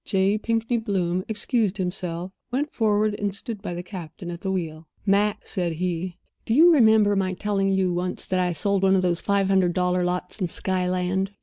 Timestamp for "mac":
5.05-5.45